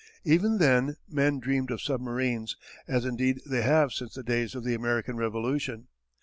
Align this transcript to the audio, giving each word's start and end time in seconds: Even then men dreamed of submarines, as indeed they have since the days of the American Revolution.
Even 0.23 0.57
then 0.57 0.95
men 1.07 1.37
dreamed 1.39 1.69
of 1.69 1.79
submarines, 1.79 2.57
as 2.87 3.05
indeed 3.05 3.39
they 3.45 3.61
have 3.61 3.93
since 3.93 4.15
the 4.15 4.23
days 4.23 4.55
of 4.55 4.63
the 4.63 4.73
American 4.73 5.15
Revolution. 5.15 5.89